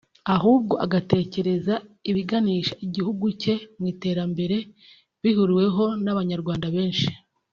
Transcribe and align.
ahubwo 0.35 0.73
agatekereza 0.85 1.73
ibiganisha 2.09 2.73
igihugu 2.85 3.25
cye 3.41 3.55
mu 3.77 3.85
iterambere 3.93 4.57
bihuriweho 5.21 5.85
n’abanyarwanda 6.03 6.67
benshi 6.77 7.09